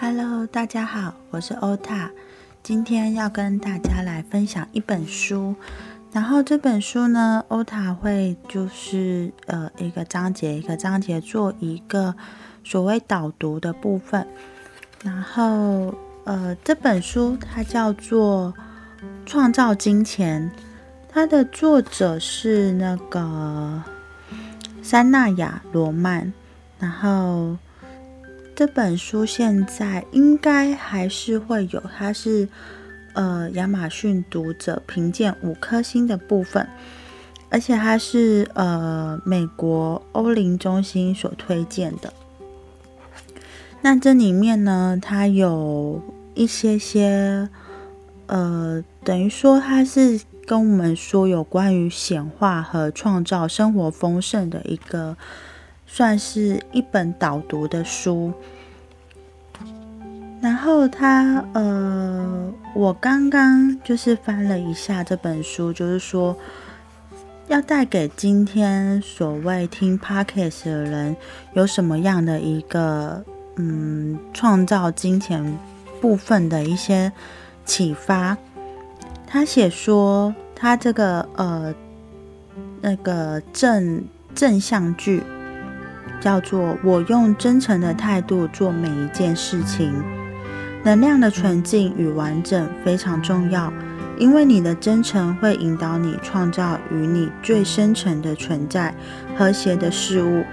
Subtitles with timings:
[0.00, 2.08] Hello，大家好，我是欧塔，
[2.62, 5.56] 今天要跟大家来分享一本书。
[6.12, 12.14] 然后这本书呢，欧塔会就是呃一个章节一个章节做一个
[12.62, 14.24] 所谓导读的部分。
[15.02, 18.54] 然后呃这本书它叫做
[19.26, 20.48] 《创造金钱》，
[21.08, 23.82] 它的作者是那个
[24.80, 26.32] 三纳雅罗曼。
[26.78, 27.56] 然后。
[28.58, 32.48] 这本书现在应该还是会有，它是
[33.12, 36.66] 呃亚马逊读者评鉴五颗星的部分，
[37.50, 42.12] 而且它是呃美国欧林中心所推荐的。
[43.80, 46.02] 那这里面呢，它有
[46.34, 47.48] 一些些
[48.26, 55.16] 呃，等于说它是跟我们说有关于显化和创造生活丰盛的一个。
[55.90, 58.32] 算是一本导读的书，
[60.40, 66.36] 然后他呃，我刚刚就是翻了一下这本书，就是说
[67.48, 71.16] 要带给今天所谓听 podcast 的人
[71.54, 73.24] 有什么样的一个
[73.56, 75.58] 嗯创造金钱
[76.02, 77.10] 部分的一些
[77.64, 78.36] 启发。
[79.26, 81.74] 他写说他这个呃
[82.82, 84.04] 那个正
[84.34, 85.22] 正向句。
[86.20, 89.92] 叫做我用真诚的态度做每一件事情。
[90.84, 93.72] 能量的纯净与完整非常重要，
[94.16, 98.94] 因为你的真诚会引导你创造与你最深层的存在
[99.36, 100.44] 和谐的事物。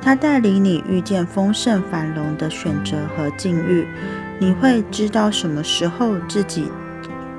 [0.00, 3.86] 它带领你遇见丰盛繁荣的选择和境遇。
[4.38, 6.68] 你会知道什么时候自己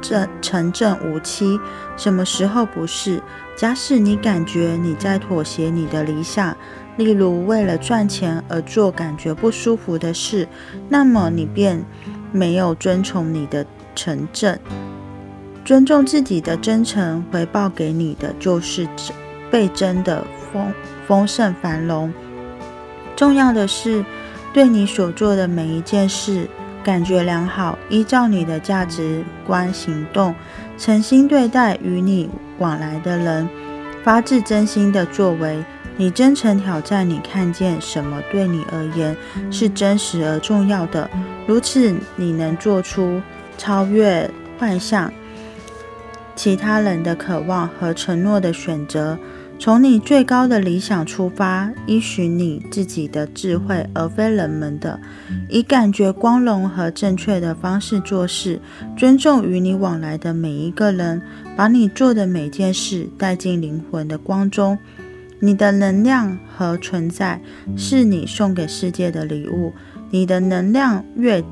[0.02, 1.60] 正成正无期，
[1.96, 3.22] 什么时候不是。
[3.56, 6.56] 假使你感觉你在妥协你的理想。
[6.98, 10.48] 例如，为了赚钱而做感觉不舒服的事，
[10.88, 11.84] 那么你便
[12.32, 14.58] 没有遵从你的诚正。
[15.66, 18.88] 尊重自己的真诚，回报给你的就是
[19.52, 20.24] 倍增的
[20.54, 20.72] 丰
[21.08, 22.14] 丰盛繁荣。
[23.16, 24.06] 重要的是，
[24.54, 26.48] 对你所做的每一件事
[26.84, 30.34] 感觉良好，依照你的价值观行动，
[30.78, 32.30] 诚心对待与你
[32.60, 33.50] 往来的人，
[34.04, 35.64] 发自真心的作为。
[35.98, 39.16] 你真诚挑战，你看见什么对你而言
[39.50, 41.10] 是真实而重要的？
[41.48, 43.22] 如此，你能做出
[43.58, 45.12] 超越幻象、
[46.36, 49.18] 其他人的渴望和承诺的选择。
[49.58, 55.00] 从你最高的理想出发，依循你自己的智慧，而非人们的，
[55.48, 58.60] 以感觉光荣和正确的方式做事，
[58.98, 61.22] 尊重与你往来的每一个人，
[61.56, 64.78] 把你做的每件事带进灵魂的光中。
[65.40, 67.42] 你的能量和存在
[67.78, 69.74] 是你送给世界的礼物。
[70.12, 71.44] 你的能量越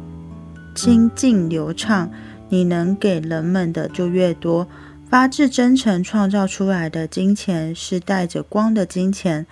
[0.74, 2.10] 清净流畅，
[2.50, 4.68] 你能给人们的就越多。
[5.10, 9.46] 发自真诚创造出来的金钱是带着光的金钱，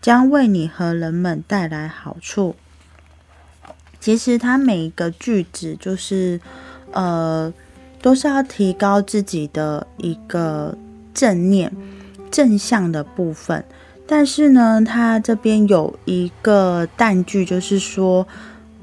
[0.00, 2.54] 将为你和人们带来好处。
[3.98, 6.40] 其实，它每一个句子就是
[6.92, 7.52] 呃，
[8.00, 10.78] 都是要提高自己的一个
[11.12, 11.74] 正念、
[12.30, 13.64] 正向的部分。
[14.10, 18.26] 但是呢，它这边有一个淡句，就是说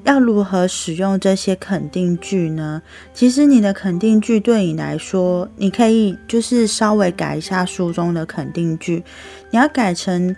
[0.03, 2.79] 要如何使用这些肯定句呢？
[3.11, 9.03] 其实你的肯定句对你来说，你可以就是稍微改一下书中的肯定句，
[9.49, 10.35] 你要改成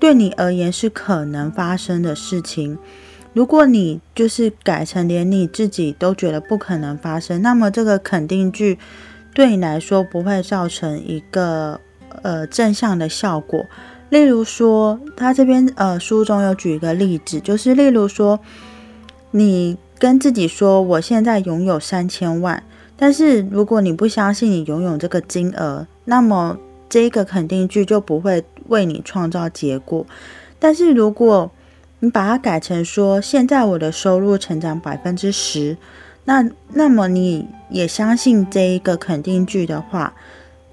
[0.00, 2.76] 对你而言是可能发生的事情。
[3.34, 8.78] 如果你就是改成连你自己都觉得不可能发生，那么这个肯定句
[9.32, 11.80] 对你来说不会造成一个
[12.22, 13.64] 呃正向的效果。
[14.10, 18.38] 例如说，他这边呃书中有举一个例子，就是例如说，
[19.32, 22.62] 你跟自己说我现在拥有三千万，
[22.96, 26.56] 但是如果你不相信你拥有这个金额，那么
[26.88, 30.06] 这个肯定句就不会为你创造结果。
[30.60, 31.50] 但是如果
[31.98, 35.76] 你把它改成说现在我的收入成长百分之十，
[36.24, 40.14] 那那么你也相信这一个肯定句的话，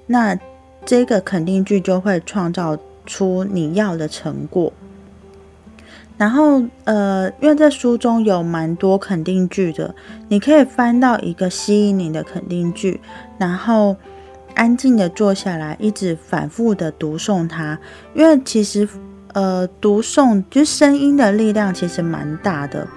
[0.05, 0.37] 那
[0.85, 2.77] 这个肯定句就会创造。
[3.05, 4.71] 出你要的成果，
[6.17, 9.95] 然后呃，因为在书中有蛮多肯定句的，
[10.29, 13.01] 你可以翻到一个吸引你的肯定句，
[13.39, 13.95] 然后
[14.53, 17.79] 安静的坐下来，一直反复的读诵它。
[18.13, 18.87] 因为其实
[19.33, 22.87] 呃，读诵就声音的力量其实蛮大的，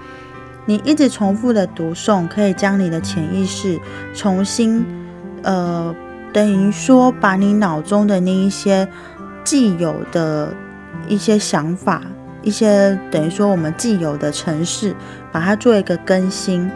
[0.67, 3.79] 你一直重复的读诵，可以将你的潜意识
[4.13, 4.85] 重新
[5.41, 5.95] 呃，
[6.31, 8.87] 等于说把你脑中的那一些。
[9.45, 10.53] 既有的
[11.07, 12.01] 一些想法，
[12.41, 14.93] 一些等于说我们既有的城市，
[15.31, 16.69] 把它做一个更新。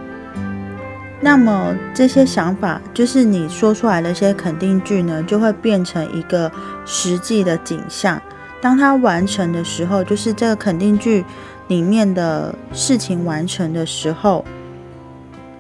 [1.20, 6.50] 那么这些想法，就是你说出来的一些肯定句呢，就会变成一个
[6.86, 8.22] 实际的景象。
[8.62, 11.26] 当它完成的时候，就是这个肯定句
[11.68, 14.46] 里面的事情完成的时候，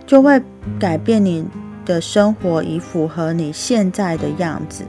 [0.05, 0.41] 就会
[0.79, 1.45] 改变你
[1.85, 4.85] 的生活，以符合你现在的样子。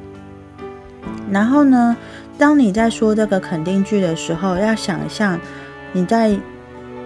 [1.31, 1.97] 然后呢，
[2.38, 5.38] 当你在说这个肯定句的时候，要想象
[5.93, 6.38] 你在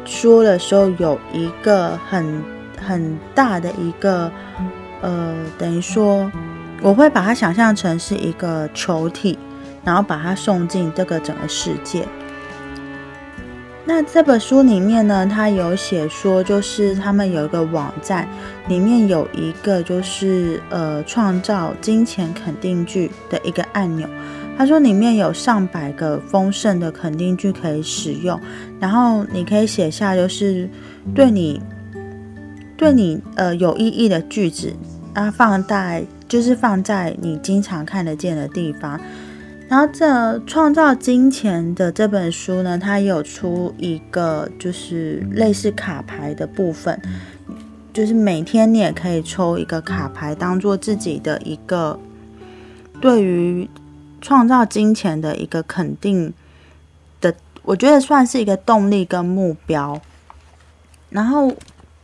[0.04, 2.42] 说的时候有一个很。
[2.86, 4.30] 很大的一个，
[5.00, 6.30] 呃，等于说，
[6.82, 9.38] 我会把它想象成是一个球体，
[9.84, 12.06] 然后把它送进这个整个世界。
[13.86, 18.26] 那这本书里面呢，它有写说，就是他们有一个网站，
[18.68, 24.08] 里面有一个就是呃，创造金钱肯定句的一个按钮。
[24.56, 28.40] 他说里面有上百个丰盛的肯定句可以使用，
[28.80, 30.68] 然后你可以写下就是
[31.14, 31.60] 对你。
[32.76, 34.72] 对你呃有意义的句子
[35.12, 39.00] 啊，放在就是放在你经常看得见的地方。
[39.68, 47.00] 然后这创造金钱的这本书呢，它有出一个就是类似卡牌的部分，
[47.92, 51.98] 就是每天你也可以抽一个卡牌，当做自己的一个
[53.00, 53.68] 对于
[54.20, 56.32] 创造金钱的一个肯定
[57.20, 60.00] 的，我觉得算是一个动力跟目标。
[61.10, 61.52] 然后。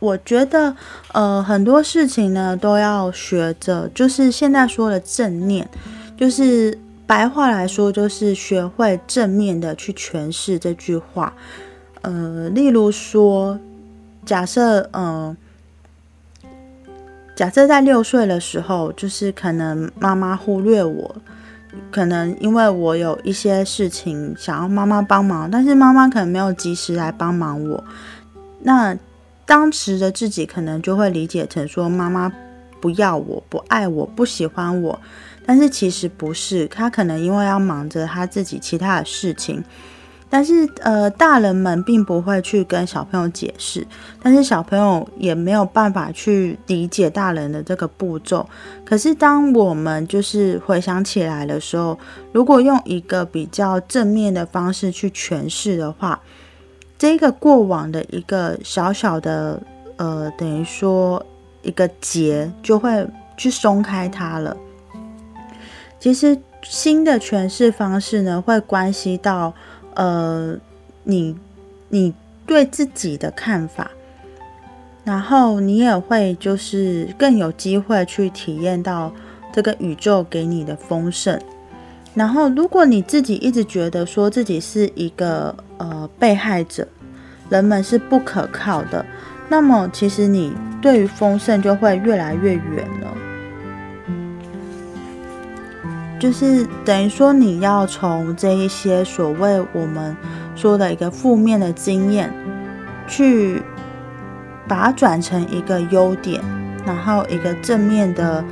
[0.01, 0.75] 我觉得，
[1.13, 5.69] 呃，很多事情呢都要学着，就是现在说的正念，
[6.17, 6.75] 就是
[7.11, 11.33] 白话来说，就是学会正面的去诠释这句话。
[12.03, 13.59] 呃，例如说，
[14.25, 15.35] 假设，嗯，
[17.35, 21.13] 假设在六岁的时候，就是可能妈妈忽略我，
[21.91, 27.83] 可能因为我有一些事情想要妈妈帮忙，但是妈妈可能没有及时来帮忙我，
[28.61, 28.97] 那。
[29.43, 32.31] 当时的自己可能就会理解成说妈妈
[32.79, 34.97] 不要我不爱我不喜欢我，
[35.45, 39.63] 但是其实不是，他可能因为要忙着他自己其他的事情，
[40.29, 43.85] 但是呃大人们并不会去跟小朋友解释，
[44.21, 48.47] 但是小朋友也没有办法去理解大人的这个步骤。
[48.85, 51.97] 可是当我们就是回想起来的时候，
[52.31, 56.19] 如果用一个比较正面的方式去诠释的话。
[57.01, 59.59] 这个过往的一个小小的
[59.97, 61.25] 呃，等于说
[61.63, 64.55] 一个结，就会去松开它了。
[66.01, 69.53] 其实新的诠释方式呢，会关系到
[69.93, 70.57] 呃
[71.03, 71.37] 你
[71.89, 72.11] 你
[72.47, 73.91] 对自己的看法，
[75.03, 79.13] 然后你也会就是更有机会去体验到
[79.53, 81.39] 这个宇宙给你的丰盛。
[82.15, 86.87] 然后，如果你自己一直觉得说自己是一个呃被害者，
[87.47, 89.05] 人们是不可靠的，
[89.49, 90.51] 那么其实你
[90.81, 93.30] 对于丰盛就会越来越远了。
[96.21, 100.15] 就是等于说，你要从这一些所谓我们
[100.55, 102.31] 说的一个负面的经验，
[103.07, 103.59] 去
[104.67, 106.39] 把它转成一个优点，
[106.85, 108.45] 然后一个正面的，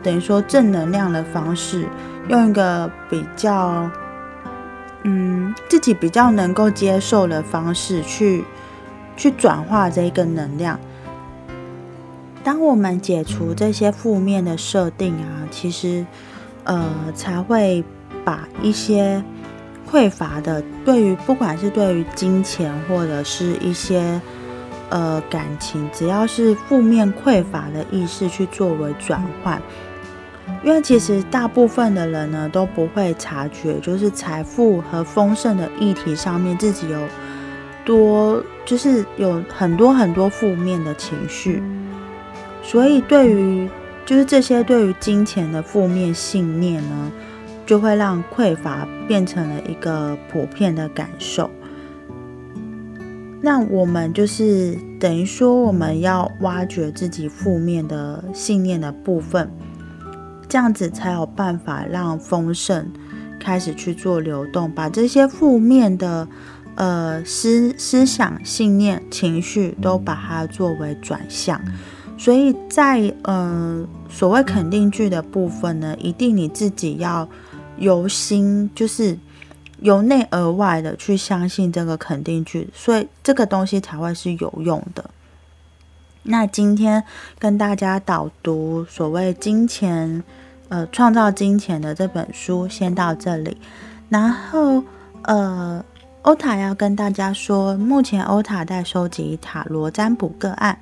[0.00, 1.88] 等于说正能量的方式。
[2.28, 3.90] 用一个比较，
[5.02, 8.44] 嗯，自己比较能够接受的方式去
[9.16, 10.78] 去转化这一个能量。
[12.44, 16.06] 当我们解除这些负面的设定啊，其实
[16.68, 17.82] 呃才会
[18.24, 19.20] 把一些
[19.90, 24.20] 匮乏的，对于不管是对于金钱或者是一些
[24.90, 29.60] 呃感情，只要是负面匮乏的意识去作为转换。
[30.62, 36.98] 因为其实大部分的人呢都不会察觉，就是财富和丰盛的议题上面自己有
[37.84, 41.62] 多，就是有很多很多负面的情绪，
[42.62, 43.68] 所以对于
[44.08, 47.12] 就是这些对于金钱的负面信念呢，
[47.66, 51.50] 就会让匮乏变成了一个普遍的感受。
[53.42, 59.50] 那我们就是等于说，我们要挖掘自己负面的信念的部分。
[60.48, 62.90] 这样子才有办法让丰盛
[63.38, 66.26] 开始去做流动，把这些负面的
[66.76, 71.60] 呃思思想、信念、情绪都把它作为转向。
[72.18, 77.26] 所以在呃所谓肯定句的部分呢，一定你自己要
[77.78, 79.16] 由心，就是
[79.80, 85.08] 由内而外的去相信这个肯定句，所以这个东西才会是有用的。
[86.24, 87.04] 那今天
[87.38, 90.22] 跟大家导读所谓金钱，
[90.68, 93.56] 呃，创造金钱的这本书，先到这里。
[94.08, 94.82] 然后，
[95.22, 95.84] 呃
[96.22, 100.78] 欧塔要跟大家说，目前欧塔在收集塔罗占卜个案。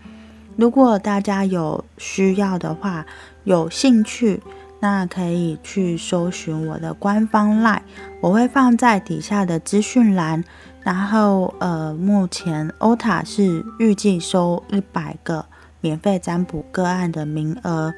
[0.56, 3.04] 如果大家有需要的话，
[3.44, 4.42] 有兴趣，
[4.80, 7.80] 那可以去搜寻我的官方 LINE，
[8.20, 10.42] 我会放在底下的资讯栏。
[10.82, 15.44] 然后，呃，目前欧塔是预计收一百个
[15.80, 17.92] 免费占卜个案的名额。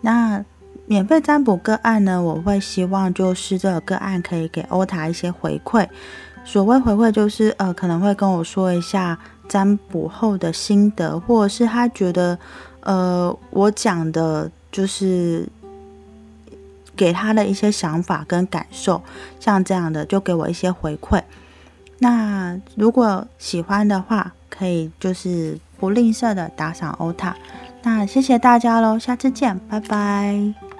[0.00, 0.44] 那
[0.86, 5.86] 免费占卜个案呢，我会希望就是这个个案可以给欧塔一些回馈。
[6.44, 9.16] 所谓回馈，就是呃，可能会跟我说一下
[9.52, 12.38] 占卜后的心得，或者是他觉得
[12.80, 15.46] 呃，我讲的就是
[16.96, 19.02] 给他的一些想法跟感受，
[19.38, 21.22] 像这样的就给我一些回馈。
[21.98, 27.36] 那如果喜欢的话，可以就是不吝啬的打赏欧塔。
[27.82, 30.71] 那谢谢大家喽，下次见，拜拜。